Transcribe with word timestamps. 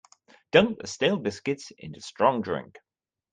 Dunk 0.51 0.79
the 0.79 0.87
stale 0.87 1.17
biscuits 1.19 1.69
into 1.77 2.01
strong 2.01 2.41
drink. 2.41 2.79